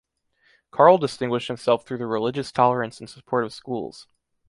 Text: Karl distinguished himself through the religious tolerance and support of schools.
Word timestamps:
Karl 0.71 0.97
distinguished 0.97 1.47
himself 1.47 1.85
through 1.85 1.99
the 1.99 2.07
religious 2.07 2.51
tolerance 2.51 2.99
and 2.99 3.07
support 3.07 3.43
of 3.45 3.53
schools. 3.53 4.07